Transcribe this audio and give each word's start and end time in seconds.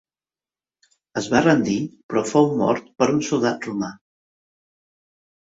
Es 1.21 1.27
va 1.33 1.41
rendir 1.47 1.75
però 2.13 2.23
fou 2.31 2.49
mort 2.63 2.89
per 3.03 3.09
un 3.17 3.21
soldat 3.29 3.69
romà. 3.71 3.93